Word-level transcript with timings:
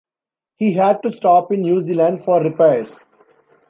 He 0.55 0.73
had 0.73 1.03
to 1.03 1.11
stop 1.11 1.51
in 1.51 1.61
New 1.61 1.79
Zealand 1.79 2.23
for 2.23 2.41
repairs. 2.43 3.05